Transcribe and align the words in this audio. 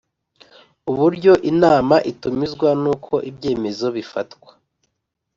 Uburyo 0.91 1.33
inama 1.51 1.95
itumizwa 2.11 2.69
n 2.81 2.83
uko 2.93 3.13
ibyemezo 3.29 3.87
bifatwa 3.95 4.51